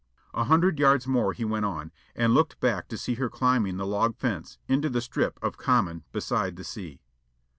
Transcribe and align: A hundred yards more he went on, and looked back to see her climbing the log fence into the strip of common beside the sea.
A 0.33 0.45
hundred 0.45 0.79
yards 0.79 1.05
more 1.05 1.31
he 1.31 1.45
went 1.45 1.63
on, 1.63 1.91
and 2.15 2.33
looked 2.33 2.59
back 2.59 2.87
to 2.87 2.97
see 2.97 3.13
her 3.21 3.29
climbing 3.29 3.77
the 3.77 3.85
log 3.85 4.17
fence 4.17 4.57
into 4.67 4.89
the 4.89 4.99
strip 4.99 5.37
of 5.43 5.57
common 5.59 6.05
beside 6.11 6.55
the 6.55 6.63
sea. 6.63 7.01